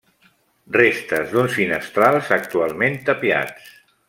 Restes 0.77 1.29
d'uns 1.33 1.53
finestrals 1.59 2.33
actualment 2.41 3.01
tapiats. 3.11 3.73